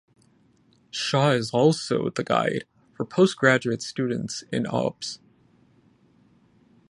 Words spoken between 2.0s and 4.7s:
the guide for postgraduate students in